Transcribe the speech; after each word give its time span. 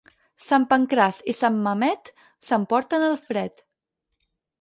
Sant 0.43 0.63
Pancraç 0.69 1.19
i 1.33 1.35
Sant 1.39 1.59
Mamet 1.67 2.09
s'emporten 2.47 3.05
el 3.09 3.15
fred. 3.29 3.63